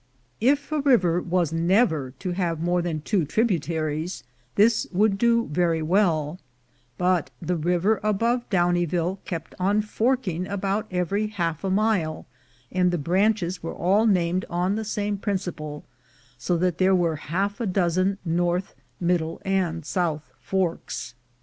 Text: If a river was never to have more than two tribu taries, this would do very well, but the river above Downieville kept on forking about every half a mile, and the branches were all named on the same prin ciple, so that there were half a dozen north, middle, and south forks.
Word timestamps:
If 0.39 0.71
a 0.71 0.79
river 0.81 1.21
was 1.21 1.53
never 1.53 2.09
to 2.17 2.31
have 2.31 2.59
more 2.59 2.81
than 2.81 3.01
two 3.01 3.23
tribu 3.23 3.59
taries, 3.59 4.23
this 4.55 4.87
would 4.91 5.19
do 5.19 5.45
very 5.45 5.83
well, 5.83 6.39
but 6.97 7.29
the 7.39 7.55
river 7.55 7.99
above 8.01 8.49
Downieville 8.49 9.19
kept 9.25 9.53
on 9.59 9.83
forking 9.83 10.47
about 10.47 10.87
every 10.89 11.27
half 11.27 11.63
a 11.63 11.69
mile, 11.69 12.25
and 12.71 12.89
the 12.89 12.97
branches 12.97 13.61
were 13.61 13.75
all 13.75 14.07
named 14.07 14.43
on 14.49 14.73
the 14.73 14.85
same 14.85 15.19
prin 15.19 15.37
ciple, 15.37 15.83
so 16.35 16.57
that 16.57 16.79
there 16.79 16.95
were 16.95 17.17
half 17.29 17.61
a 17.61 17.67
dozen 17.67 18.17
north, 18.25 18.73
middle, 18.99 19.39
and 19.45 19.85
south 19.85 20.31
forks. 20.39 21.13